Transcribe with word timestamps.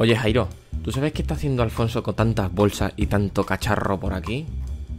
Oye, 0.00 0.14
Jairo, 0.14 0.48
¿tú 0.84 0.92
sabes 0.92 1.12
qué 1.12 1.22
está 1.22 1.34
haciendo 1.34 1.64
Alfonso 1.64 2.04
con 2.04 2.14
tantas 2.14 2.52
bolsas 2.52 2.92
y 2.96 3.06
tanto 3.06 3.44
cacharro 3.44 3.98
por 3.98 4.14
aquí? 4.14 4.46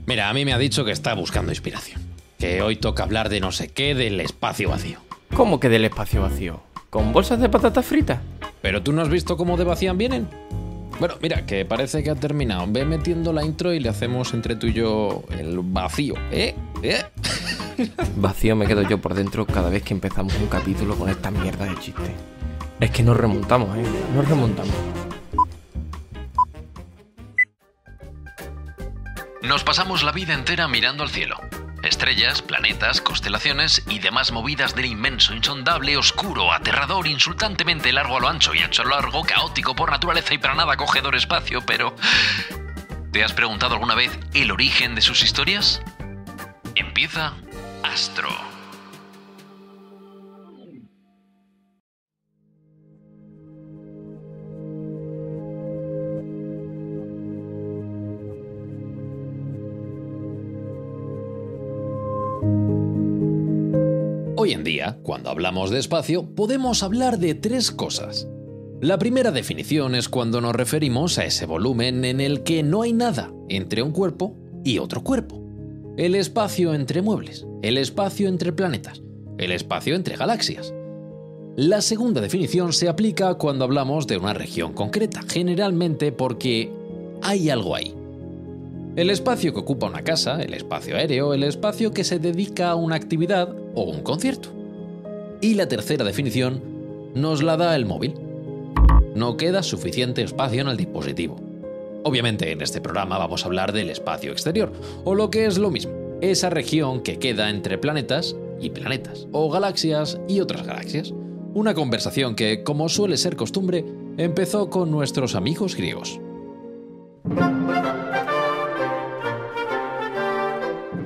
Mira, 0.05 0.29
a 0.29 0.33
mí 0.33 0.43
me 0.43 0.51
ha 0.51 0.57
dicho 0.57 0.83
que 0.83 0.91
está 0.91 1.13
buscando 1.13 1.53
inspiración. 1.53 2.01
Que 2.37 2.61
hoy 2.61 2.75
toca 2.75 3.03
hablar 3.03 3.29
de 3.29 3.39
no 3.39 3.53
sé 3.53 3.69
qué 3.69 3.95
del 3.95 4.19
espacio 4.19 4.69
vacío. 4.69 4.99
¿Cómo 5.33 5.61
que 5.61 5.69
del 5.69 5.85
espacio 5.85 6.21
vacío? 6.21 6.59
¿Con 6.89 7.13
bolsas 7.13 7.39
de 7.39 7.47
patatas 7.47 7.85
fritas? 7.85 8.19
¿Pero 8.61 8.83
tú 8.83 8.91
no 8.91 9.01
has 9.01 9.07
visto 9.07 9.37
cómo 9.37 9.55
de 9.55 9.63
vacían 9.63 9.97
vienen? 9.97 10.27
Bueno, 10.99 11.15
mira, 11.21 11.45
que 11.45 11.63
parece 11.63 12.03
que 12.03 12.09
ha 12.09 12.15
terminado. 12.15 12.65
Ve 12.67 12.83
metiendo 12.83 13.31
la 13.31 13.45
intro 13.45 13.73
y 13.73 13.79
le 13.79 13.87
hacemos 13.87 14.33
entre 14.33 14.57
tú 14.57 14.67
y 14.67 14.73
yo 14.73 15.23
el 15.29 15.59
vacío. 15.59 16.15
¿Eh? 16.29 16.55
¿Eh? 16.83 17.05
Vacío 18.17 18.57
me 18.57 18.67
quedo 18.67 18.81
yo 18.81 18.97
por 18.97 19.13
dentro 19.13 19.45
cada 19.45 19.69
vez 19.69 19.83
que 19.83 19.93
empezamos 19.93 20.35
un 20.35 20.47
capítulo 20.47 20.95
con 20.95 21.07
esta 21.07 21.31
mierda 21.31 21.63
de 21.63 21.79
chiste. 21.79 22.13
Es 22.79 22.91
que 22.91 23.03
nos 23.03 23.17
remontamos, 23.17 23.77
¿eh? 23.77 23.83
Nos 24.15 24.27
remontamos. 24.27 24.73
Nos 29.41 29.63
pasamos 29.63 30.03
la 30.03 30.11
vida 30.11 30.33
entera 30.33 30.67
mirando 30.67 31.03
al 31.03 31.09
cielo. 31.09 31.37
Estrellas, 31.83 32.41
planetas, 32.41 33.01
constelaciones 33.01 33.83
y 33.89 33.99
demás 33.99 34.31
movidas 34.31 34.75
del 34.75 34.85
inmenso, 34.85 35.33
insondable, 35.33 35.97
oscuro, 35.97 36.53
aterrador, 36.53 37.07
insultantemente 37.07 37.91
largo 37.91 38.17
a 38.17 38.19
lo 38.19 38.27
ancho 38.27 38.53
y 38.53 38.59
ancho 38.59 38.81
a 38.81 38.85
lo 38.85 38.91
largo, 38.91 39.23
caótico 39.23 39.75
por 39.75 39.91
naturaleza 39.91 40.33
y 40.33 40.37
para 40.37 40.55
nada 40.55 40.73
acogedor 40.73 41.15
espacio, 41.15 41.61
pero... 41.65 41.95
¿Te 43.11 43.23
has 43.23 43.33
preguntado 43.33 43.73
alguna 43.73 43.95
vez 43.95 44.17
el 44.33 44.51
origen 44.51 44.93
de 44.93 45.01
sus 45.01 45.23
historias? 45.23 45.81
Empieza 46.75 47.33
Astro. 47.83 48.48
Cuando 65.09 65.31
hablamos 65.31 65.71
de 65.71 65.79
espacio, 65.79 66.35
podemos 66.35 66.83
hablar 66.83 67.17
de 67.17 67.33
tres 67.33 67.71
cosas. 67.71 68.27
La 68.79 68.99
primera 68.99 69.31
definición 69.31 69.95
es 69.95 70.07
cuando 70.07 70.39
nos 70.39 70.53
referimos 70.53 71.17
a 71.17 71.25
ese 71.25 71.47
volumen 71.47 72.05
en 72.05 72.21
el 72.21 72.43
que 72.43 72.61
no 72.61 72.83
hay 72.83 72.93
nada 72.93 73.33
entre 73.49 73.81
un 73.81 73.91
cuerpo 73.91 74.35
y 74.63 74.77
otro 74.77 75.03
cuerpo. 75.03 75.43
El 75.97 76.13
espacio 76.13 76.75
entre 76.75 77.01
muebles, 77.01 77.47
el 77.63 77.79
espacio 77.79 78.27
entre 78.27 78.53
planetas, 78.53 79.01
el 79.39 79.51
espacio 79.51 79.95
entre 79.95 80.15
galaxias. 80.15 80.75
La 81.55 81.81
segunda 81.81 82.21
definición 82.21 82.71
se 82.71 82.87
aplica 82.87 83.33
cuando 83.33 83.65
hablamos 83.65 84.05
de 84.05 84.17
una 84.17 84.35
región 84.35 84.73
concreta, 84.73 85.23
generalmente 85.27 86.11
porque 86.11 86.71
hay 87.23 87.49
algo 87.49 87.75
ahí. 87.75 87.95
El 88.95 89.09
espacio 89.09 89.55
que 89.55 89.61
ocupa 89.61 89.87
una 89.87 90.03
casa, 90.03 90.39
el 90.39 90.53
espacio 90.53 90.97
aéreo, 90.97 91.33
el 91.33 91.41
espacio 91.41 91.93
que 91.93 92.03
se 92.03 92.19
dedica 92.19 92.69
a 92.69 92.75
una 92.75 92.95
actividad 92.95 93.55
o 93.73 93.85
un 93.85 94.03
concierto. 94.03 94.58
Y 95.41 95.53
la 95.53 95.67
tercera 95.67 96.03
definición 96.03 96.61
nos 97.15 97.41
la 97.41 97.55
da 97.55 97.75
el 97.75 97.85
móvil. 97.85 98.13
No 99.15 99.37
queda 99.37 99.63
suficiente 99.63 100.21
espacio 100.21 100.61
en 100.61 100.67
el 100.67 100.77
dispositivo. 100.77 101.37
Obviamente 102.03 102.51
en 102.51 102.61
este 102.61 102.81
programa 102.81 103.17
vamos 103.17 103.43
a 103.43 103.47
hablar 103.47 103.71
del 103.71 103.89
espacio 103.89 104.31
exterior, 104.31 104.71
o 105.05 105.15
lo 105.15 105.29
que 105.31 105.45
es 105.45 105.57
lo 105.57 105.69
mismo, 105.69 105.91
esa 106.21 106.49
región 106.49 107.01
que 107.01 107.19
queda 107.19 107.49
entre 107.49 107.77
planetas 107.77 108.35
y 108.59 108.69
planetas, 108.69 109.27
o 109.31 109.49
galaxias 109.49 110.19
y 110.27 110.41
otras 110.41 110.65
galaxias. 110.65 111.13
Una 111.53 111.73
conversación 111.73 112.35
que, 112.35 112.63
como 112.63 112.89
suele 112.89 113.17
ser 113.17 113.35
costumbre, 113.35 113.85
empezó 114.17 114.69
con 114.69 114.91
nuestros 114.91 115.35
amigos 115.35 115.75
griegos. 115.75 116.19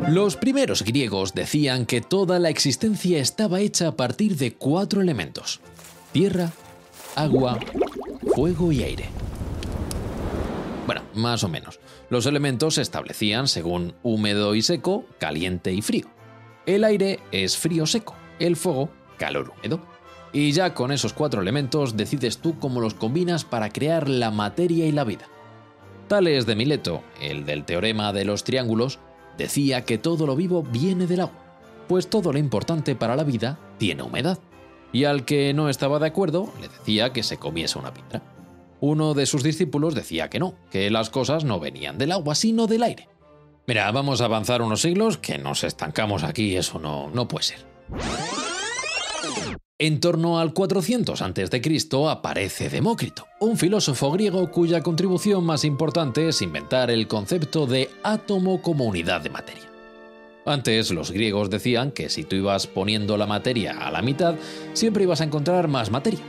Los 0.09 0.35
primeros 0.35 0.83
griegos 0.83 1.33
decían 1.33 1.85
que 1.85 2.01
toda 2.01 2.37
la 2.37 2.49
existencia 2.49 3.19
estaba 3.19 3.61
hecha 3.61 3.87
a 3.87 3.95
partir 3.95 4.35
de 4.35 4.53
cuatro 4.53 5.01
elementos. 5.01 5.61
Tierra, 6.11 6.51
agua, 7.15 7.57
fuego 8.35 8.71
y 8.71 8.83
aire. 8.83 9.05
Bueno, 10.85 11.03
más 11.13 11.43
o 11.43 11.47
menos. 11.47 11.79
Los 12.09 12.25
elementos 12.25 12.75
se 12.75 12.81
establecían 12.81 13.47
según 13.47 13.93
húmedo 14.03 14.55
y 14.55 14.61
seco, 14.61 15.05
caliente 15.19 15.71
y 15.71 15.81
frío. 15.81 16.07
El 16.65 16.83
aire 16.83 17.19
es 17.31 17.57
frío 17.57 17.85
seco, 17.85 18.15
el 18.39 18.57
fuego 18.57 18.89
calor 19.17 19.53
húmedo. 19.57 19.79
Y 20.33 20.51
ya 20.51 20.73
con 20.73 20.91
esos 20.91 21.13
cuatro 21.13 21.41
elementos 21.41 21.95
decides 21.95 22.39
tú 22.39 22.59
cómo 22.59 22.81
los 22.81 22.93
combinas 22.93 23.45
para 23.45 23.69
crear 23.69 24.09
la 24.09 24.31
materia 24.31 24.85
y 24.85 24.91
la 24.91 25.05
vida. 25.05 25.27
Tales 26.09 26.45
de 26.45 26.55
Mileto, 26.55 27.03
el 27.21 27.45
del 27.45 27.63
teorema 27.63 28.11
de 28.11 28.25
los 28.25 28.43
triángulos, 28.43 28.99
decía 29.37 29.85
que 29.85 29.97
todo 29.97 30.25
lo 30.25 30.35
vivo 30.35 30.63
viene 30.63 31.07
del 31.07 31.21
agua, 31.21 31.43
pues 31.87 32.09
todo 32.09 32.31
lo 32.31 32.39
importante 32.39 32.95
para 32.95 33.15
la 33.15 33.23
vida 33.23 33.59
tiene 33.77 34.03
humedad. 34.03 34.39
Y 34.91 35.05
al 35.05 35.25
que 35.25 35.53
no 35.53 35.69
estaba 35.69 35.99
de 35.99 36.07
acuerdo, 36.07 36.53
le 36.61 36.67
decía 36.67 37.13
que 37.13 37.23
se 37.23 37.37
comiese 37.37 37.79
una 37.79 37.93
piedra. 37.93 38.21
Uno 38.79 39.13
de 39.13 39.25
sus 39.25 39.43
discípulos 39.43 39.95
decía 39.95 40.29
que 40.29 40.39
no, 40.39 40.55
que 40.69 40.91
las 40.91 41.09
cosas 41.09 41.45
no 41.45 41.59
venían 41.59 41.97
del 41.97 42.11
agua, 42.11 42.35
sino 42.35 42.67
del 42.67 42.83
aire. 42.83 43.09
Mira, 43.65 43.89
vamos 43.91 44.21
a 44.21 44.25
avanzar 44.25 44.61
unos 44.61 44.81
siglos, 44.81 45.17
que 45.17 45.37
nos 45.37 45.63
estancamos 45.63 46.23
aquí, 46.23 46.55
eso 46.57 46.79
no, 46.79 47.09
no 47.09 47.27
puede 47.27 47.45
ser. 47.45 47.65
En 49.79 49.99
torno 49.99 50.39
al 50.39 50.53
400 50.53 51.19
a.C. 51.23 51.89
aparece 52.07 52.69
Demócrito, 52.69 53.25
un 53.39 53.57
filósofo 53.57 54.11
griego 54.11 54.51
cuya 54.51 54.81
contribución 54.81 55.43
más 55.43 55.65
importante 55.65 56.27
es 56.27 56.43
inventar 56.43 56.91
el 56.91 57.07
concepto 57.07 57.65
de 57.65 57.89
átomo 58.03 58.61
como 58.61 58.85
unidad 58.85 59.21
de 59.21 59.31
materia. 59.31 59.63
Antes 60.45 60.91
los 60.91 61.09
griegos 61.09 61.49
decían 61.49 61.91
que 61.91 62.09
si 62.09 62.23
tú 62.23 62.35
ibas 62.35 62.67
poniendo 62.67 63.17
la 63.17 63.25
materia 63.25 63.79
a 63.79 63.89
la 63.89 64.03
mitad, 64.03 64.35
siempre 64.73 65.05
ibas 65.05 65.21
a 65.21 65.23
encontrar 65.23 65.67
más 65.67 65.89
materia. 65.89 66.21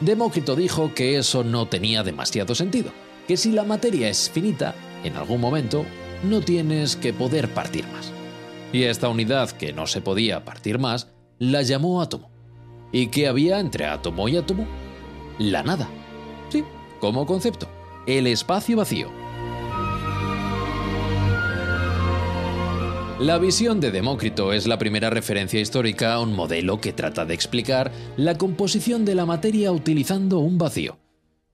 Demócrito 0.00 0.56
dijo 0.56 0.92
que 0.92 1.16
eso 1.16 1.44
no 1.44 1.68
tenía 1.68 2.02
demasiado 2.02 2.56
sentido, 2.56 2.90
que 3.28 3.36
si 3.36 3.52
la 3.52 3.62
materia 3.62 4.08
es 4.08 4.28
finita, 4.30 4.74
en 5.04 5.14
algún 5.14 5.40
momento 5.40 5.84
no 6.24 6.40
tienes 6.40 6.96
que 6.96 7.12
poder 7.12 7.48
partir 7.50 7.86
más. 7.92 8.10
Y 8.72 8.82
esta 8.82 9.08
unidad 9.08 9.52
que 9.52 9.72
no 9.72 9.86
se 9.86 10.00
podía 10.00 10.44
partir 10.44 10.80
más, 10.80 11.06
la 11.38 11.62
llamó 11.62 12.02
átomo. 12.02 12.29
¿Y 12.92 13.08
qué 13.08 13.28
había 13.28 13.60
entre 13.60 13.86
átomo 13.86 14.28
y 14.28 14.36
átomo? 14.36 14.66
La 15.38 15.62
nada. 15.62 15.88
Sí, 16.48 16.64
como 16.98 17.26
concepto, 17.26 17.68
el 18.06 18.26
espacio 18.26 18.76
vacío. 18.76 19.10
La 23.20 23.36
visión 23.36 23.80
de 23.80 23.90
Demócrito 23.90 24.54
es 24.54 24.66
la 24.66 24.78
primera 24.78 25.10
referencia 25.10 25.60
histórica 25.60 26.14
a 26.14 26.20
un 26.20 26.34
modelo 26.34 26.80
que 26.80 26.94
trata 26.94 27.26
de 27.26 27.34
explicar 27.34 27.92
la 28.16 28.38
composición 28.38 29.04
de 29.04 29.14
la 29.14 29.26
materia 29.26 29.72
utilizando 29.72 30.38
un 30.38 30.56
vacío. 30.56 30.96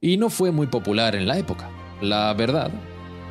Y 0.01 0.17
no 0.17 0.31
fue 0.31 0.53
muy 0.53 0.69
popular 0.69 1.17
en 1.17 1.27
la 1.27 1.39
época. 1.39 1.69
La 2.01 2.33
verdad, 2.35 2.71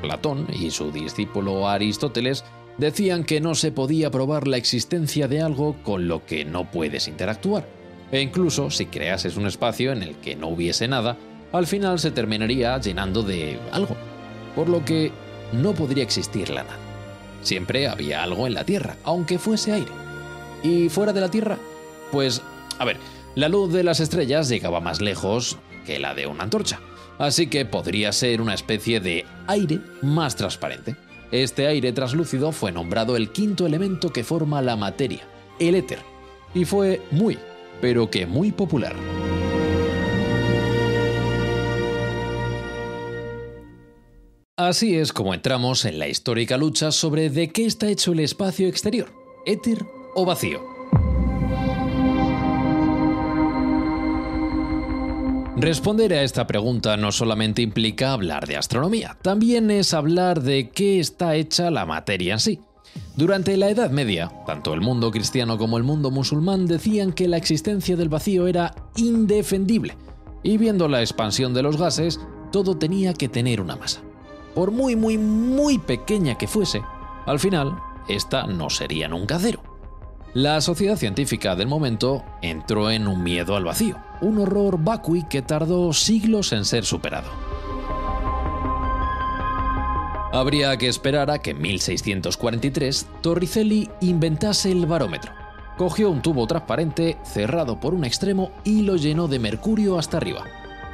Platón 0.01 0.47
y 0.53 0.71
su 0.71 0.91
discípulo 0.91 1.69
Aristóteles 1.69 2.43
decían 2.77 3.23
que 3.23 3.39
no 3.39 3.55
se 3.55 3.71
podía 3.71 4.11
probar 4.11 4.47
la 4.49 4.57
existencia 4.57 5.29
de 5.29 5.41
algo 5.41 5.81
con 5.81 6.09
lo 6.09 6.25
que 6.25 6.43
no 6.43 6.69
puedes 6.69 7.07
interactuar. 7.07 7.65
E 8.11 8.21
incluso 8.21 8.69
si 8.69 8.85
creases 8.85 9.37
un 9.37 9.47
espacio 9.47 9.91
en 9.91 10.03
el 10.03 10.15
que 10.15 10.35
no 10.35 10.47
hubiese 10.47 10.87
nada, 10.87 11.17
al 11.51 11.67
final 11.67 11.99
se 11.99 12.11
terminaría 12.11 12.77
llenando 12.79 13.23
de 13.23 13.59
algo, 13.71 13.95
por 14.55 14.69
lo 14.69 14.83
que 14.83 15.11
no 15.53 15.73
podría 15.73 16.03
existir 16.03 16.49
la 16.49 16.63
nada. 16.63 16.77
Siempre 17.41 17.87
había 17.87 18.23
algo 18.23 18.47
en 18.47 18.53
la 18.53 18.63
Tierra, 18.63 18.97
aunque 19.03 19.39
fuese 19.39 19.71
aire. 19.73 19.91
¿Y 20.63 20.89
fuera 20.89 21.13
de 21.13 21.21
la 21.21 21.29
Tierra? 21.29 21.57
Pues, 22.11 22.41
a 22.79 22.85
ver, 22.85 22.97
la 23.35 23.49
luz 23.49 23.71
de 23.71 23.83
las 23.83 23.99
estrellas 23.99 24.49
llegaba 24.49 24.79
más 24.79 25.01
lejos 25.01 25.57
que 25.85 25.99
la 25.99 26.15
de 26.15 26.27
una 26.27 26.43
antorcha, 26.43 26.79
así 27.19 27.47
que 27.47 27.65
podría 27.65 28.11
ser 28.11 28.41
una 28.41 28.53
especie 28.53 28.99
de 28.99 29.25
aire 29.47 29.79
más 30.01 30.35
transparente. 30.35 30.95
Este 31.31 31.67
aire 31.67 31.91
translúcido 31.91 32.51
fue 32.51 32.71
nombrado 32.71 33.15
el 33.15 33.31
quinto 33.31 33.65
elemento 33.65 34.11
que 34.11 34.23
forma 34.23 34.61
la 34.61 34.75
materia, 34.75 35.27
el 35.59 35.75
éter, 35.75 35.99
y 36.53 36.65
fue 36.65 37.01
muy, 37.11 37.37
pero 37.81 38.09
que 38.09 38.25
muy 38.25 38.51
popular. 38.51 38.95
Así 44.57 44.95
es 44.95 45.11
como 45.11 45.33
entramos 45.33 45.83
en 45.83 45.99
la 45.99 46.07
histórica 46.07 46.57
lucha 46.57 46.91
sobre 46.91 47.29
de 47.29 47.49
qué 47.49 47.65
está 47.65 47.89
hecho 47.89 48.13
el 48.13 48.21
espacio 48.21 48.69
exterior, 48.69 49.11
éter 49.45 49.85
o 50.15 50.25
vacío. 50.25 50.63
Responder 55.57 56.13
a 56.13 56.23
esta 56.23 56.47
pregunta 56.47 56.95
no 56.95 57.11
solamente 57.11 57.61
implica 57.61 58.11
hablar 58.11 58.47
de 58.47 58.57
astronomía, 58.57 59.17
también 59.21 59.71
es 59.71 59.93
hablar 59.93 60.41
de 60.41 60.69
qué 60.69 60.99
está 60.99 61.35
hecha 61.35 61.69
la 61.69 61.85
materia 61.85 62.33
en 62.33 62.39
sí. 62.39 62.59
Durante 63.17 63.55
la 63.55 63.69
Edad 63.69 63.91
Media, 63.91 64.29
tanto 64.45 64.73
el 64.73 64.81
mundo 64.81 65.09
cristiano 65.09 65.57
como 65.57 65.77
el 65.77 65.83
mundo 65.83 66.11
musulmán 66.11 66.65
decían 66.65 67.13
que 67.13 67.29
la 67.29 67.37
existencia 67.37 67.95
del 67.95 68.09
vacío 68.09 68.45
era 68.47 68.75
indefendible, 68.97 69.95
Y 70.43 70.57
viendo 70.57 70.89
la 70.89 70.99
expansión 70.99 71.53
de 71.53 71.63
los 71.63 71.77
gases, 71.77 72.19
todo 72.51 72.77
tenía 72.77 73.13
que 73.13 73.29
tener 73.29 73.61
una 73.61 73.77
masa. 73.77 74.01
Por 74.53 74.71
muy, 74.71 74.95
muy, 74.97 75.17
muy 75.17 75.79
pequeña 75.79 76.37
que 76.37 76.47
fuese, 76.47 76.83
al 77.25 77.39
final, 77.39 77.77
esta 78.09 78.45
no 78.47 78.69
sería 78.69 79.07
nunca 79.07 79.39
cero. 79.39 79.63
La 80.33 80.59
sociedad 80.59 80.97
científica 80.97 81.55
del 81.55 81.67
momento 81.67 82.23
entró 82.41 82.91
en 82.91 83.07
un 83.07 83.23
miedo 83.23 83.55
al 83.55 83.63
vacío, 83.63 83.97
un 84.19 84.39
horror 84.39 84.77
vacui 84.77 85.23
que 85.23 85.41
tardó 85.41 85.93
siglos 85.93 86.51
en 86.51 86.65
ser 86.65 86.83
superado. 86.83 87.29
Habría 90.35 90.75
que 90.75 90.89
esperar 90.89 91.31
a 91.31 91.39
que 91.39 91.51
en 91.51 91.61
1643 91.61 93.07
Torricelli 93.21 93.89
inventase 94.01 94.69
el 94.69 94.85
barómetro. 94.85 95.31
Cogió 95.77 96.09
un 96.09 96.21
tubo 96.21 96.45
transparente 96.45 97.17
cerrado 97.23 97.79
por 97.79 97.93
un 97.93 98.03
extremo 98.03 98.51
y 98.65 98.81
lo 98.81 98.97
llenó 98.97 99.29
de 99.29 99.39
mercurio 99.39 99.97
hasta 99.97 100.17
arriba. 100.17 100.43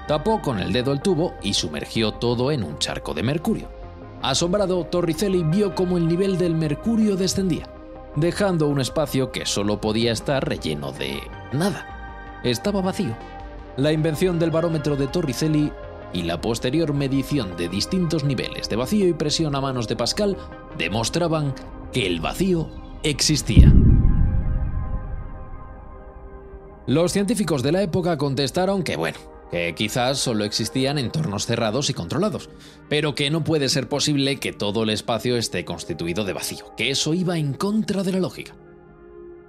Tapó 0.07 0.43
con 0.43 0.59
el 0.59 0.71
dedo 0.71 0.93
el 0.93 1.01
tubo 1.01 1.33
y 1.41 1.55
sumergió 1.55 2.11
todo 2.11 2.51
en 2.51 2.61
un 2.61 2.77
charco 2.77 3.15
de 3.15 3.23
mercurio. 3.23 3.67
Asombrado, 4.21 4.83
Torricelli 4.85 5.41
vio 5.41 5.73
cómo 5.73 5.97
el 5.97 6.07
nivel 6.07 6.37
del 6.37 6.53
mercurio 6.53 7.15
descendía, 7.15 7.67
dejando 8.15 8.67
un 8.67 8.79
espacio 8.79 9.31
que 9.31 9.47
solo 9.47 9.81
podía 9.81 10.11
estar 10.11 10.47
relleno 10.47 10.91
de 10.91 11.19
nada. 11.51 12.39
Estaba 12.43 12.81
vacío. 12.81 13.17
La 13.75 13.91
invención 13.91 14.37
del 14.37 14.51
barómetro 14.51 14.95
de 14.95 15.07
Torricelli 15.07 15.71
y 16.13 16.23
la 16.23 16.41
posterior 16.41 16.93
medición 16.93 17.55
de 17.57 17.69
distintos 17.69 18.23
niveles 18.23 18.69
de 18.69 18.75
vacío 18.75 19.07
y 19.07 19.13
presión 19.13 19.55
a 19.55 19.61
manos 19.61 19.87
de 19.87 19.95
Pascal 19.95 20.37
demostraban 20.77 21.53
que 21.91 22.07
el 22.07 22.19
vacío 22.19 22.69
existía. 23.03 23.73
Los 26.87 27.13
científicos 27.13 27.63
de 27.63 27.71
la 27.71 27.81
época 27.83 28.17
contestaron 28.17 28.83
que 28.83 28.95
bueno, 28.95 29.17
que 29.51 29.75
quizás 29.75 30.17
solo 30.17 30.43
existían 30.45 30.97
entornos 30.97 31.45
cerrados 31.45 31.89
y 31.89 31.93
controlados, 31.93 32.49
pero 32.89 33.15
que 33.15 33.29
no 33.29 33.43
puede 33.43 33.69
ser 33.69 33.87
posible 33.87 34.37
que 34.37 34.53
todo 34.53 34.83
el 34.83 34.89
espacio 34.89 35.37
esté 35.37 35.63
constituido 35.65 36.23
de 36.23 36.33
vacío, 36.33 36.73
que 36.75 36.89
eso 36.89 37.13
iba 37.13 37.37
en 37.37 37.53
contra 37.53 38.03
de 38.03 38.13
la 38.13 38.19
lógica. 38.19 38.55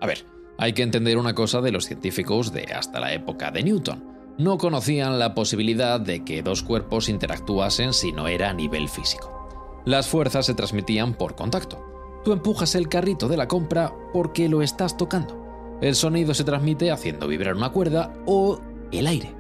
A 0.01 0.07
ver, 0.07 0.25
hay 0.59 0.73
que 0.73 0.83
entender 0.83 1.17
una 1.19 1.35
cosa 1.35 1.61
de 1.61 1.73
los 1.73 1.87
científicos 1.87 2.53
de 2.53 2.65
hasta 2.75 3.01
la 3.01 3.13
época 3.15 3.51
de 3.51 3.63
Newton 3.63 4.13
no 4.39 4.59
conocían 4.59 5.19
la 5.19 5.35
posibilidad 5.35 6.01
de 6.01 6.25
que 6.25 6.43
dos 6.43 6.63
cuerpos 6.63 7.09
interactuasen 7.09 7.93
si 7.93 8.13
no 8.13 8.29
era 8.29 8.51
a 8.51 8.55
nivel 8.55 8.89
físico. 8.89 9.83
Las 9.85 10.09
fuerzas 10.09 10.47
se 10.47 10.55
transmitían 10.55 11.15
por 11.15 11.35
contacto. 11.35 11.85
Tú 12.25 12.33
empujas 12.33 12.75
el 12.75 12.89
carrito 12.89 13.29
de 13.29 13.37
la 13.37 13.49
compra 13.49 13.93
porque 14.13 14.49
lo 14.49 14.63
estás 14.63 14.97
tocando. 14.97 15.79
El 15.81 15.97
sonido 15.97 16.35
se 16.35 16.45
transmite 16.45 16.93
haciendo 16.93 17.27
vibrar 17.27 17.57
una 17.57 17.73
cuerda 17.73 18.13
o 18.27 18.61
el 18.93 19.07
aire. 19.07 19.35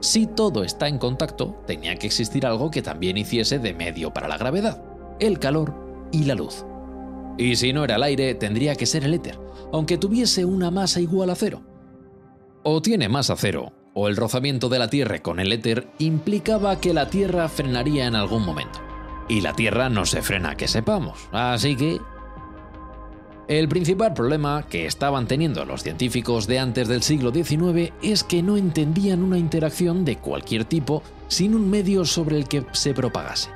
Si 0.00 0.26
todo 0.26 0.62
está 0.62 0.86
en 0.86 0.98
contacto, 0.98 1.56
tenía 1.66 1.96
que 1.96 2.06
existir 2.06 2.46
algo 2.46 2.70
que 2.70 2.82
también 2.82 3.16
hiciese 3.16 3.58
de 3.58 3.74
medio 3.74 4.12
para 4.12 4.28
la 4.28 4.38
gravedad, 4.38 4.82
el 5.18 5.38
calor 5.38 5.74
y 6.12 6.24
la 6.24 6.34
luz. 6.34 6.64
Y 7.36 7.56
si 7.56 7.72
no 7.72 7.82
era 7.84 7.96
el 7.96 8.02
aire, 8.04 8.34
tendría 8.34 8.76
que 8.76 8.86
ser 8.86 9.04
el 9.04 9.14
éter, 9.14 9.38
aunque 9.72 9.98
tuviese 9.98 10.44
una 10.44 10.70
masa 10.70 11.00
igual 11.00 11.30
a 11.30 11.34
cero. 11.34 11.62
O 12.62 12.80
tiene 12.80 13.08
masa 13.08 13.34
cero, 13.36 13.72
o 13.94 14.08
el 14.08 14.16
rozamiento 14.16 14.68
de 14.68 14.78
la 14.78 14.90
Tierra 14.90 15.20
con 15.20 15.40
el 15.40 15.52
éter 15.52 15.86
implicaba 15.98 16.80
que 16.80 16.92
la 16.92 17.08
Tierra 17.08 17.48
frenaría 17.48 18.06
en 18.06 18.16
algún 18.16 18.44
momento. 18.44 18.80
Y 19.28 19.40
la 19.40 19.54
Tierra 19.54 19.88
no 19.88 20.04
se 20.04 20.20
frena, 20.20 20.56
que 20.56 20.68
sepamos. 20.68 21.28
Así 21.32 21.76
que... 21.76 22.00
El 23.46 23.68
principal 23.68 24.14
problema 24.14 24.64
que 24.66 24.86
estaban 24.86 25.26
teniendo 25.26 25.66
los 25.66 25.82
científicos 25.82 26.46
de 26.46 26.58
antes 26.58 26.88
del 26.88 27.02
siglo 27.02 27.30
XIX 27.30 27.92
es 28.02 28.24
que 28.24 28.42
no 28.42 28.56
entendían 28.56 29.22
una 29.22 29.36
interacción 29.36 30.04
de 30.06 30.16
cualquier 30.16 30.64
tipo 30.64 31.02
sin 31.28 31.54
un 31.54 31.68
medio 31.68 32.06
sobre 32.06 32.38
el 32.38 32.48
que 32.48 32.64
se 32.72 32.94
propagase. 32.94 33.50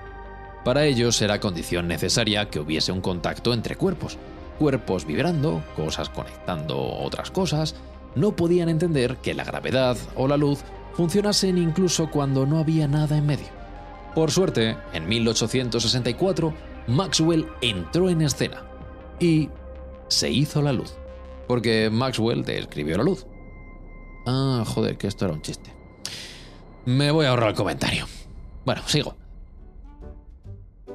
Para 0.63 0.85
ellos 0.85 1.23
era 1.23 1.41
condición 1.41 1.89
necesaria 1.89 2.51
que 2.51 2.61
hubiese 2.61 2.93
un 2.93 3.01
contacto 3.01 3.55
entre 3.55 3.77
cuerpos, 3.77 4.19
cuerpos 4.59 5.07
vibrando, 5.07 5.63
cosas 5.75 6.11
conectando 6.11 6.79
otras 6.79 7.31
cosas, 7.31 7.75
no 8.19 8.35
podían 8.35 8.69
entender 8.69 9.17
que 9.19 9.35
la 9.35 9.45
gravedad 9.45 9.97
o 10.17 10.27
la 10.27 10.37
luz 10.37 10.61
funcionasen 10.95 11.57
incluso 11.57 12.11
cuando 12.11 12.47
no 12.47 12.59
había 12.59 12.89
nada 12.89 13.17
en 13.17 13.27
medio. 13.27 13.47
Por 14.15 14.31
suerte, 14.33 14.77
en 14.93 15.09
1864, 15.09 16.53
Maxwell 16.89 17.47
entró 17.61 18.11
en 18.11 18.23
escena 18.23 18.65
y 19.21 19.49
se 20.09 20.31
hizo 20.31 20.61
la 20.61 20.73
luz. 20.73 20.95
Porque 21.47 21.89
Maxwell 21.91 22.45
describió 22.45 22.97
la 22.97 23.05
luz. 23.05 23.27
Ah, 24.27 24.65
joder, 24.67 24.99
que 24.99 25.07
esto 25.07 25.25
era 25.25 25.35
un 25.35 25.43
chiste. 25.43 25.73
Me 26.85 27.11
voy 27.11 27.27
a 27.27 27.31
ahorrar 27.31 27.51
el 27.51 27.55
comentario. 27.55 28.07
Bueno, 28.65 28.83
sigo. 28.87 29.15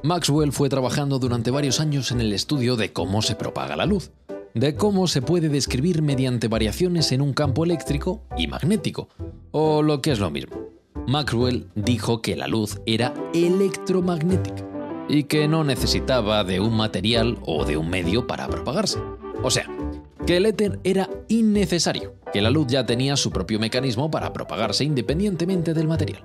Maxwell 0.02 0.52
fue 0.52 0.68
trabajando 0.68 1.18
durante 1.18 1.50
varios 1.50 1.80
años 1.80 2.12
en 2.12 2.20
el 2.20 2.32
estudio 2.34 2.76
de 2.76 2.92
cómo 2.92 3.22
se 3.22 3.36
propaga 3.36 3.74
la 3.74 3.86
luz 3.86 4.10
de 4.54 4.76
cómo 4.76 5.08
se 5.08 5.20
puede 5.20 5.48
describir 5.48 6.00
mediante 6.00 6.46
variaciones 6.46 7.10
en 7.10 7.20
un 7.20 7.32
campo 7.32 7.64
eléctrico 7.64 8.22
y 8.36 8.46
magnético, 8.46 9.08
o 9.50 9.82
lo 9.82 10.00
que 10.00 10.12
es 10.12 10.20
lo 10.20 10.30
mismo. 10.30 10.56
Maxwell 11.08 11.66
dijo 11.74 12.22
que 12.22 12.36
la 12.36 12.46
luz 12.46 12.80
era 12.86 13.12
electromagnética 13.34 14.64
y 15.08 15.24
que 15.24 15.48
no 15.48 15.64
necesitaba 15.64 16.44
de 16.44 16.60
un 16.60 16.76
material 16.76 17.36
o 17.42 17.64
de 17.64 17.76
un 17.76 17.90
medio 17.90 18.28
para 18.28 18.46
propagarse. 18.48 19.00
O 19.42 19.50
sea, 19.50 19.66
que 20.24 20.36
el 20.36 20.46
éter 20.46 20.78
era 20.84 21.10
innecesario, 21.26 22.14
que 22.32 22.40
la 22.40 22.50
luz 22.50 22.68
ya 22.68 22.86
tenía 22.86 23.16
su 23.16 23.32
propio 23.32 23.58
mecanismo 23.58 24.10
para 24.10 24.32
propagarse 24.32 24.84
independientemente 24.84 25.74
del 25.74 25.88
material, 25.88 26.22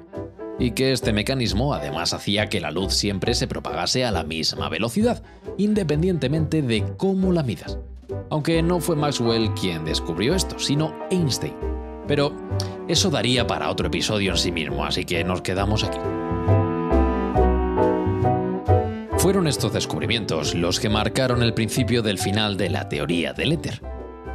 y 0.59 0.71
que 0.71 0.91
este 0.91 1.13
mecanismo 1.13 1.73
además 1.73 2.13
hacía 2.13 2.47
que 2.47 2.61
la 2.61 2.69
luz 2.69 2.93
siempre 2.93 3.33
se 3.33 3.47
propagase 3.47 4.05
a 4.05 4.11
la 4.11 4.23
misma 4.23 4.69
velocidad, 4.69 5.23
independientemente 5.57 6.61
de 6.61 6.85
cómo 6.95 7.31
la 7.31 7.41
midas 7.41 7.79
aunque 8.29 8.61
no 8.61 8.79
fue 8.79 8.95
Maxwell 8.95 9.53
quien 9.53 9.85
descubrió 9.85 10.35
esto, 10.35 10.59
sino 10.59 10.93
Einstein. 11.11 11.55
Pero 12.07 12.33
eso 12.87 13.09
daría 13.09 13.45
para 13.45 13.69
otro 13.69 13.87
episodio 13.87 14.31
en 14.31 14.37
sí 14.37 14.51
mismo, 14.51 14.83
así 14.83 15.05
que 15.05 15.23
nos 15.23 15.41
quedamos 15.41 15.83
aquí. 15.83 15.99
Fueron 19.19 19.47
estos 19.47 19.73
descubrimientos 19.73 20.55
los 20.55 20.79
que 20.79 20.89
marcaron 20.89 21.43
el 21.43 21.53
principio 21.53 22.01
del 22.01 22.17
final 22.17 22.57
de 22.57 22.69
la 22.69 22.89
teoría 22.89 23.33
del 23.33 23.51
éter. 23.51 23.81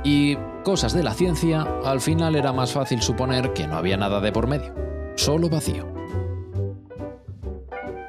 Y 0.05 0.37
cosas 0.63 0.93
de 0.93 1.03
la 1.03 1.15
ciencia, 1.15 1.63
al 1.85 2.01
final 2.01 2.37
era 2.37 2.53
más 2.53 2.73
fácil 2.73 3.01
suponer 3.01 3.55
que 3.55 3.67
no 3.67 3.77
había 3.77 3.97
nada 3.97 4.21
de 4.21 4.31
por 4.31 4.47
medio, 4.47 4.75
solo 5.17 5.49
vacío. 5.49 5.89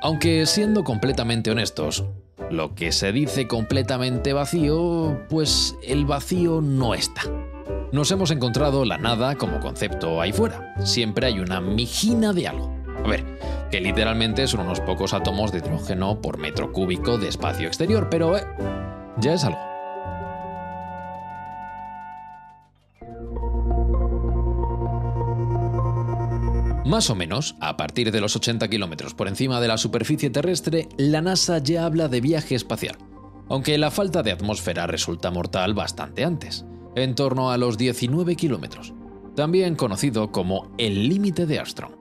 Aunque 0.01 0.45
siendo 0.45 0.83
completamente 0.83 1.49
honestos, 1.49 2.05
lo 2.51 2.75
que 2.75 2.91
se 2.91 3.11
dice 3.11 3.47
completamente 3.47 4.33
vacío, 4.33 5.21
pues 5.29 5.75
el 5.83 6.05
vacío 6.05 6.61
no 6.61 6.93
está. 6.93 7.23
Nos 7.91 8.11
hemos 8.11 8.31
encontrado 8.31 8.85
la 8.85 8.97
nada 8.97 9.35
como 9.35 9.59
concepto 9.59 10.21
ahí 10.21 10.31
fuera. 10.31 10.73
Siempre 10.83 11.27
hay 11.27 11.39
una 11.39 11.61
mijina 11.61 12.33
de 12.33 12.47
algo. 12.47 12.73
A 13.03 13.07
ver, 13.07 13.23
que 13.71 13.79
literalmente 13.79 14.47
son 14.47 14.61
unos 14.61 14.79
pocos 14.81 15.13
átomos 15.13 15.51
de 15.51 15.59
hidrógeno 15.59 16.21
por 16.21 16.37
metro 16.37 16.71
cúbico 16.71 17.17
de 17.17 17.29
espacio 17.29 17.67
exterior, 17.67 18.07
pero 18.09 18.37
eh, 18.37 18.43
ya 19.17 19.33
es 19.33 19.43
algo. 19.43 19.64
Más 26.85 27.09
o 27.09 27.15
menos, 27.15 27.55
a 27.61 27.77
partir 27.77 28.11
de 28.11 28.21
los 28.21 28.35
80 28.35 28.67
kilómetros 28.67 29.15
por 29.15 29.27
encima 29.27 29.59
de 29.59 29.67
la 29.67 29.79
superficie 29.79 30.29
terrestre, 30.29 30.87
la 30.97 31.19
NASA 31.19 31.57
ya 31.57 31.83
habla 31.83 32.09
de 32.09 32.21
viaje 32.21 32.53
espacial, 32.53 32.99
aunque 33.49 33.79
la 33.79 33.89
falta 33.89 34.21
de 34.21 34.31
atmósfera 34.31 34.85
resulta 34.85 35.31
mortal 35.31 35.73
bastante 35.73 36.23
antes, 36.23 36.63
en 36.95 37.15
torno 37.15 37.49
a 37.49 37.57
los 37.57 37.79
19 37.79 38.35
kilómetros, 38.35 38.93
también 39.35 39.75
conocido 39.75 40.31
como 40.31 40.71
el 40.77 41.09
límite 41.09 41.47
de 41.47 41.57
Armstrong. 41.57 41.93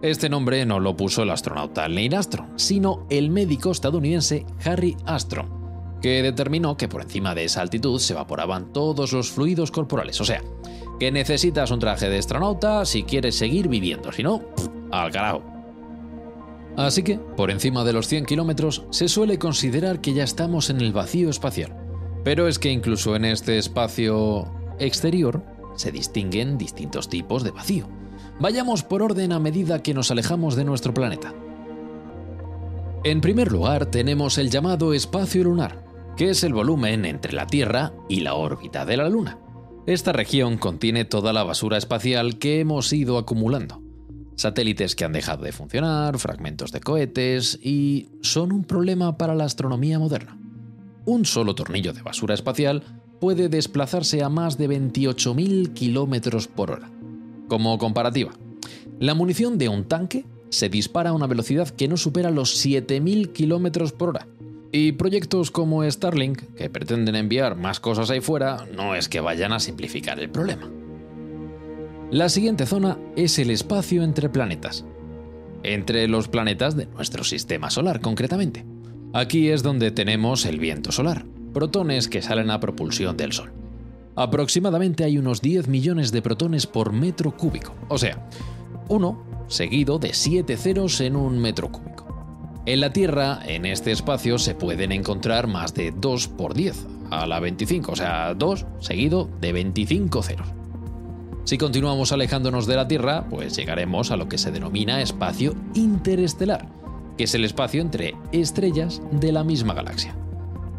Este 0.00 0.30
nombre 0.30 0.64
no 0.64 0.80
lo 0.80 0.96
puso 0.96 1.22
el 1.22 1.30
astronauta 1.30 1.86
Neil 1.86 2.14
Armstrong, 2.14 2.48
sino 2.56 3.06
el 3.10 3.28
médico 3.28 3.72
estadounidense 3.72 4.46
Harry 4.64 4.96
Armstrong, 5.04 5.63
que 6.04 6.22
determinó 6.22 6.76
que 6.76 6.86
por 6.86 7.00
encima 7.00 7.34
de 7.34 7.44
esa 7.44 7.62
altitud 7.62 7.98
se 7.98 8.12
evaporaban 8.12 8.74
todos 8.74 9.14
los 9.14 9.30
fluidos 9.30 9.70
corporales, 9.70 10.20
o 10.20 10.24
sea, 10.26 10.42
que 11.00 11.10
necesitas 11.10 11.70
un 11.70 11.78
traje 11.78 12.10
de 12.10 12.18
astronauta 12.18 12.84
si 12.84 13.04
quieres 13.04 13.36
seguir 13.36 13.68
viviendo, 13.68 14.12
si 14.12 14.22
no, 14.22 14.42
al 14.90 15.10
carajo. 15.10 15.42
Así 16.76 17.02
que, 17.02 17.16
por 17.16 17.50
encima 17.50 17.84
de 17.84 17.94
los 17.94 18.06
100 18.06 18.26
kilómetros, 18.26 18.84
se 18.90 19.08
suele 19.08 19.38
considerar 19.38 20.02
que 20.02 20.12
ya 20.12 20.24
estamos 20.24 20.68
en 20.68 20.82
el 20.82 20.92
vacío 20.92 21.30
espacial. 21.30 21.74
Pero 22.22 22.48
es 22.48 22.58
que 22.58 22.70
incluso 22.70 23.16
en 23.16 23.24
este 23.24 23.56
espacio 23.56 24.46
exterior 24.78 25.42
se 25.74 25.90
distinguen 25.90 26.58
distintos 26.58 27.08
tipos 27.08 27.44
de 27.44 27.52
vacío. 27.52 27.88
Vayamos 28.38 28.82
por 28.82 29.00
orden 29.00 29.32
a 29.32 29.40
medida 29.40 29.82
que 29.82 29.94
nos 29.94 30.10
alejamos 30.10 30.54
de 30.54 30.66
nuestro 30.66 30.92
planeta. 30.92 31.32
En 33.04 33.22
primer 33.22 33.50
lugar 33.50 33.86
tenemos 33.86 34.36
el 34.36 34.50
llamado 34.50 34.92
espacio 34.92 35.44
lunar, 35.44 35.83
que 36.16 36.30
es 36.30 36.44
el 36.44 36.54
volumen 36.54 37.04
entre 37.04 37.32
la 37.32 37.46
Tierra 37.46 37.92
y 38.08 38.20
la 38.20 38.34
órbita 38.34 38.84
de 38.84 38.96
la 38.96 39.08
Luna. 39.08 39.38
Esta 39.86 40.12
región 40.12 40.56
contiene 40.56 41.04
toda 41.04 41.32
la 41.32 41.44
basura 41.44 41.76
espacial 41.76 42.38
que 42.38 42.60
hemos 42.60 42.92
ido 42.92 43.18
acumulando. 43.18 43.82
satélites 44.36 44.96
que 44.96 45.04
han 45.04 45.12
dejado 45.12 45.44
de 45.44 45.52
funcionar, 45.52 46.18
fragmentos 46.18 46.72
de 46.72 46.80
cohetes 46.80 47.58
y 47.62 48.08
son 48.20 48.52
un 48.52 48.64
problema 48.64 49.16
para 49.16 49.34
la 49.34 49.44
astronomía 49.44 49.98
moderna. 49.98 50.38
Un 51.04 51.24
solo 51.24 51.54
tornillo 51.54 51.92
de 51.92 52.02
basura 52.02 52.34
espacial 52.34 52.82
puede 53.20 53.48
desplazarse 53.48 54.22
a 54.22 54.28
más 54.28 54.58
de 54.58 54.68
28.000 54.68 55.72
km 55.72 56.48
por 56.48 56.72
hora. 56.72 56.90
Como 57.46 57.78
comparativa, 57.78 58.32
la 58.98 59.14
munición 59.14 59.58
de 59.58 59.68
un 59.68 59.84
tanque 59.84 60.24
se 60.48 60.68
dispara 60.68 61.10
a 61.10 61.12
una 61.12 61.26
velocidad 61.26 61.68
que 61.68 61.88
no 61.88 61.96
supera 61.96 62.30
los 62.30 62.64
7.000 62.64 63.32
km 63.32 63.92
por 63.92 64.10
hora. 64.10 64.26
Y 64.76 64.90
proyectos 64.90 65.52
como 65.52 65.88
Starlink, 65.88 66.52
que 66.56 66.68
pretenden 66.68 67.14
enviar 67.14 67.54
más 67.54 67.78
cosas 67.78 68.10
ahí 68.10 68.20
fuera, 68.20 68.66
no 68.74 68.96
es 68.96 69.08
que 69.08 69.20
vayan 69.20 69.52
a 69.52 69.60
simplificar 69.60 70.18
el 70.18 70.30
problema. 70.30 70.68
La 72.10 72.28
siguiente 72.28 72.66
zona 72.66 72.98
es 73.14 73.38
el 73.38 73.50
espacio 73.50 74.02
entre 74.02 74.28
planetas. 74.28 74.84
Entre 75.62 76.08
los 76.08 76.26
planetas 76.26 76.76
de 76.76 76.86
nuestro 76.86 77.22
sistema 77.22 77.70
solar, 77.70 78.00
concretamente. 78.00 78.66
Aquí 79.12 79.48
es 79.48 79.62
donde 79.62 79.92
tenemos 79.92 80.44
el 80.44 80.58
viento 80.58 80.90
solar, 80.90 81.24
protones 81.52 82.08
que 82.08 82.20
salen 82.20 82.50
a 82.50 82.58
propulsión 82.58 83.16
del 83.16 83.32
Sol. 83.32 83.52
Aproximadamente 84.16 85.04
hay 85.04 85.18
unos 85.18 85.40
10 85.40 85.68
millones 85.68 86.10
de 86.10 86.20
protones 86.20 86.66
por 86.66 86.92
metro 86.92 87.36
cúbico, 87.36 87.76
o 87.88 87.96
sea, 87.96 88.28
uno 88.88 89.24
seguido 89.46 90.00
de 90.00 90.12
7 90.14 90.56
ceros 90.56 91.00
en 91.00 91.14
un 91.14 91.38
metro 91.38 91.70
cúbico. 91.70 92.03
En 92.66 92.80
la 92.80 92.94
Tierra, 92.94 93.40
en 93.44 93.66
este 93.66 93.92
espacio, 93.92 94.38
se 94.38 94.54
pueden 94.54 94.90
encontrar 94.90 95.48
más 95.48 95.74
de 95.74 95.92
2 95.92 96.28
por 96.28 96.54
10, 96.54 96.86
a 97.10 97.26
la 97.26 97.38
25, 97.38 97.92
o 97.92 97.96
sea, 97.96 98.32
2 98.32 98.66
seguido 98.80 99.28
de 99.38 99.52
25 99.52 100.22
ceros. 100.22 100.48
Si 101.44 101.58
continuamos 101.58 102.12
alejándonos 102.12 102.66
de 102.66 102.76
la 102.76 102.88
Tierra, 102.88 103.26
pues 103.28 103.54
llegaremos 103.54 104.10
a 104.10 104.16
lo 104.16 104.30
que 104.30 104.38
se 104.38 104.50
denomina 104.50 105.02
espacio 105.02 105.54
interestelar, 105.74 106.66
que 107.18 107.24
es 107.24 107.34
el 107.34 107.44
espacio 107.44 107.82
entre 107.82 108.14
estrellas 108.32 109.02
de 109.10 109.30
la 109.30 109.44
misma 109.44 109.74
galaxia. 109.74 110.16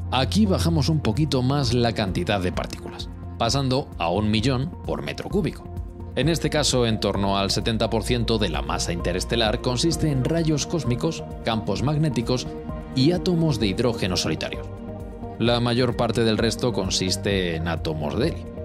Aquí 0.09 0.47
bajamos 0.47 0.89
un 0.89 1.01
poquito 1.01 1.43
más 1.43 1.75
la 1.75 1.93
cantidad 1.93 2.41
de 2.41 2.51
partículas, 2.51 3.09
pasando 3.37 3.87
a 3.99 4.09
un 4.09 4.31
millón 4.31 4.71
por 4.87 5.03
metro 5.03 5.29
cúbico. 5.29 5.74
En 6.15 6.29
este 6.29 6.49
caso, 6.49 6.85
en 6.85 6.99
torno 6.99 7.37
al 7.37 7.49
70% 7.49 8.37
de 8.37 8.49
la 8.49 8.61
masa 8.61 8.93
interestelar 8.93 9.61
consiste 9.61 10.09
en 10.11 10.23
rayos 10.23 10.65
cósmicos, 10.65 11.23
campos 11.43 11.83
magnéticos 11.83 12.47
y 12.95 13.11
átomos 13.11 13.59
de 13.59 13.67
hidrógeno 13.67 14.15
solitarios. 14.15 14.67
La 15.39 15.59
mayor 15.59 15.97
parte 15.97 16.23
del 16.23 16.37
resto 16.37 16.71
consiste 16.71 17.55
en 17.55 17.67
átomos 17.67 18.17
de 18.17 18.29
helio 18.29 18.55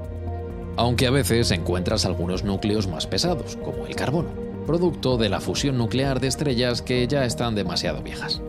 aunque 0.80 1.06
a 1.06 1.10
veces 1.10 1.50
encuentras 1.50 2.06
algunos 2.06 2.42
núcleos 2.42 2.86
más 2.86 3.06
pesados, 3.06 3.56
como 3.56 3.86
el 3.86 3.94
carbono, 3.94 4.30
producto 4.66 5.18
de 5.18 5.28
la 5.28 5.40
fusión 5.40 5.76
nuclear 5.76 6.20
de 6.20 6.28
estrellas 6.28 6.80
que 6.80 7.06
ya 7.06 7.26
están 7.26 7.54
demasiado 7.54 8.02
viejas. 8.02 8.40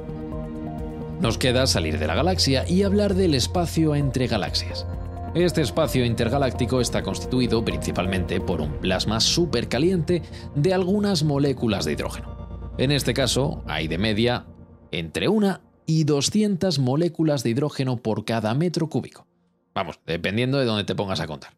Nos 1.19 1.37
queda 1.37 1.67
salir 1.67 1.99
de 1.99 2.07
la 2.07 2.15
galaxia 2.15 2.63
y 2.67 2.83
hablar 2.83 3.15
del 3.15 3.35
espacio 3.35 3.95
entre 3.95 4.27
galaxias. 4.27 4.87
Este 5.33 5.61
espacio 5.61 6.03
intergaláctico 6.03 6.81
está 6.81 7.03
constituido 7.03 7.63
principalmente 7.63 8.41
por 8.41 8.59
un 8.59 8.73
plasma 8.73 9.21
supercaliente 9.21 10.23
de 10.55 10.73
algunas 10.73 11.23
moléculas 11.23 11.85
de 11.85 11.93
hidrógeno. 11.93 12.73
En 12.77 12.91
este 12.91 13.13
caso, 13.13 13.63
hay 13.65 13.87
de 13.87 13.97
media 13.97 14.45
entre 14.91 15.29
una 15.29 15.61
y 15.85 16.03
200 16.03 16.79
moléculas 16.79 17.43
de 17.43 17.51
hidrógeno 17.51 17.95
por 17.95 18.25
cada 18.25 18.53
metro 18.55 18.89
cúbico. 18.89 19.25
Vamos, 19.73 20.01
dependiendo 20.05 20.59
de 20.59 20.65
dónde 20.65 20.83
te 20.83 20.95
pongas 20.95 21.21
a 21.21 21.27
contar. 21.27 21.53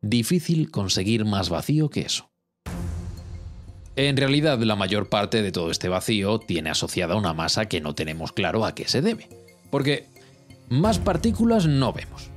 Difícil 0.00 0.70
conseguir 0.70 1.26
más 1.26 1.50
vacío 1.50 1.90
que 1.90 2.00
eso. 2.00 2.30
En 3.96 4.16
realidad, 4.16 4.58
la 4.60 4.76
mayor 4.76 5.10
parte 5.10 5.42
de 5.42 5.52
todo 5.52 5.70
este 5.70 5.90
vacío 5.90 6.38
tiene 6.38 6.70
asociada 6.70 7.16
una 7.16 7.34
masa 7.34 7.66
que 7.66 7.82
no 7.82 7.94
tenemos 7.94 8.32
claro 8.32 8.64
a 8.64 8.74
qué 8.74 8.88
se 8.88 9.02
debe. 9.02 9.28
Porque 9.70 10.06
más 10.70 10.98
partículas 10.98 11.66
no 11.66 11.92
vemos. 11.92 12.29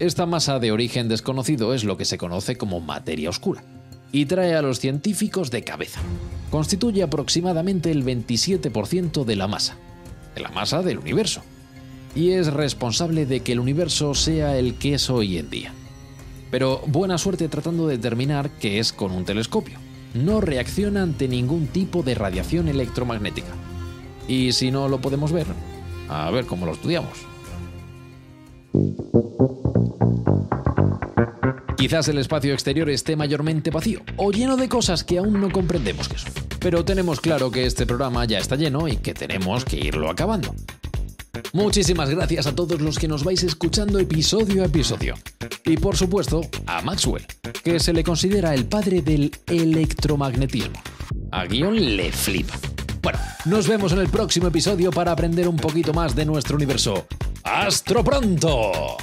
Esta 0.00 0.26
masa 0.26 0.58
de 0.58 0.72
origen 0.72 1.08
desconocido 1.08 1.72
es 1.72 1.84
lo 1.84 1.96
que 1.96 2.04
se 2.04 2.18
conoce 2.18 2.56
como 2.56 2.80
materia 2.80 3.30
oscura 3.30 3.62
y 4.10 4.26
trae 4.26 4.54
a 4.54 4.62
los 4.62 4.80
científicos 4.80 5.50
de 5.50 5.62
cabeza. 5.62 6.00
Constituye 6.50 7.02
aproximadamente 7.02 7.90
el 7.90 8.04
27% 8.04 9.24
de 9.24 9.36
la 9.36 9.48
masa, 9.48 9.76
de 10.34 10.40
la 10.40 10.50
masa 10.50 10.82
del 10.82 10.98
universo, 10.98 11.42
y 12.14 12.30
es 12.30 12.52
responsable 12.52 13.26
de 13.26 13.40
que 13.40 13.52
el 13.52 13.60
universo 13.60 14.14
sea 14.14 14.56
el 14.56 14.74
que 14.74 14.94
es 14.94 15.10
hoy 15.10 15.38
en 15.38 15.50
día. 15.50 15.72
Pero 16.50 16.80
buena 16.86 17.18
suerte 17.18 17.48
tratando 17.48 17.86
de 17.86 17.96
determinar 17.96 18.50
qué 18.60 18.78
es 18.78 18.92
con 18.92 19.12
un 19.12 19.24
telescopio. 19.24 19.78
No 20.14 20.40
reacciona 20.40 21.02
ante 21.02 21.26
ningún 21.26 21.66
tipo 21.66 22.02
de 22.04 22.14
radiación 22.14 22.68
electromagnética. 22.68 23.52
Y 24.28 24.52
si 24.52 24.70
no 24.70 24.88
lo 24.88 25.00
podemos 25.00 25.32
ver, 25.32 25.46
a 26.08 26.30
ver 26.30 26.46
cómo 26.46 26.66
lo 26.66 26.72
estudiamos. 26.72 27.18
Quizás 31.76 32.08
el 32.08 32.18
espacio 32.18 32.54
exterior 32.54 32.88
esté 32.88 33.14
mayormente 33.14 33.70
vacío 33.70 34.00
o 34.16 34.30
lleno 34.30 34.56
de 34.56 34.68
cosas 34.68 35.04
que 35.04 35.18
aún 35.18 35.40
no 35.40 35.50
comprendemos 35.50 36.08
qué 36.08 36.18
son. 36.18 36.32
Pero 36.58 36.84
tenemos 36.84 37.20
claro 37.20 37.50
que 37.50 37.66
este 37.66 37.84
programa 37.84 38.24
ya 38.24 38.38
está 38.38 38.56
lleno 38.56 38.88
y 38.88 38.96
que 38.96 39.12
tenemos 39.12 39.64
que 39.64 39.76
irlo 39.76 40.08
acabando. 40.08 40.54
Muchísimas 41.52 42.08
gracias 42.10 42.46
a 42.46 42.54
todos 42.54 42.80
los 42.80 42.98
que 42.98 43.06
nos 43.06 43.22
vais 43.22 43.42
escuchando 43.42 43.98
episodio 43.98 44.62
a 44.62 44.66
episodio. 44.66 45.14
Y 45.64 45.76
por 45.76 45.96
supuesto, 45.96 46.40
a 46.66 46.80
Maxwell, 46.80 47.26
que 47.62 47.78
se 47.78 47.92
le 47.92 48.02
considera 48.02 48.54
el 48.54 48.66
padre 48.66 49.02
del 49.02 49.30
electromagnetismo. 49.46 50.80
A 51.32 51.44
guion 51.44 51.96
le 51.96 52.10
flipa. 52.12 52.54
Bueno, 53.02 53.18
nos 53.44 53.68
vemos 53.68 53.92
en 53.92 53.98
el 53.98 54.08
próximo 54.08 54.48
episodio 54.48 54.90
para 54.90 55.12
aprender 55.12 55.48
un 55.48 55.56
poquito 55.56 55.92
más 55.92 56.16
de 56.16 56.24
nuestro 56.24 56.56
universo. 56.56 57.06
¡Astro 57.42 58.02
pronto! 58.02 58.96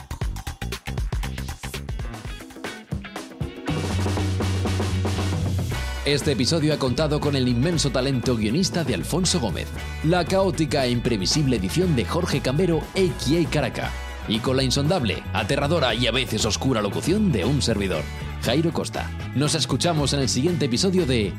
Este 6.06 6.32
episodio 6.32 6.74
ha 6.74 6.80
contado 6.80 7.20
con 7.20 7.36
el 7.36 7.48
inmenso 7.48 7.92
talento 7.92 8.36
guionista 8.36 8.84
de 8.84 8.96
Alfonso 8.96 9.40
Gómez, 9.40 9.68
la 10.04 10.26
caótica 10.26 10.84
e 10.84 10.90
imprevisible 10.90 11.58
edición 11.58 11.96
de 11.96 12.06
Jorge 12.06 12.42
Cambero, 12.42 12.80
a.k.a. 12.96 13.50
Caraca, 13.52 13.92
y 14.28 14.40
con 14.40 14.58
la 14.58 14.64
insondable, 14.64 15.22
aterradora 15.32 15.94
y 15.94 16.08
a 16.08 16.12
veces 16.12 16.44
oscura 16.46 16.82
locución 16.82 17.32
de 17.32 17.46
un 17.46 17.62
servidor, 17.62 18.02
Jairo 18.42 18.74
Costa. 18.74 19.12
Nos 19.36 19.54
escuchamos 19.54 20.14
en 20.14 20.22
el 20.22 20.30
siguiente 20.30 20.66
episodio 20.66 21.06
de 21.06 21.34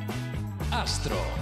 Astro. 0.71 1.42